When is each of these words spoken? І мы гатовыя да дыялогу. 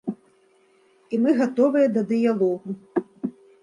І 1.13 1.21
мы 1.27 1.35
гатовыя 1.43 1.87
да 1.99 2.07
дыялогу. 2.15 2.55